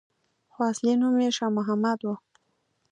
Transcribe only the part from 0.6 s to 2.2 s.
اصلي نوم یې شا محمد وو.